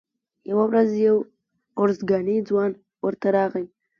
یوه 0.49 0.65
ورځ 0.69 0.89
یو 1.07 1.17
ارزګانی 1.81 2.37
ځوان 2.49 2.71
ورته 3.05 3.27
راغی. 3.35 3.65